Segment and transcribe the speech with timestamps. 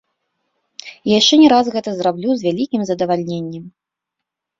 [1.09, 3.63] І яшчэ не раз гэта зраблю з вялікім задавальненнем.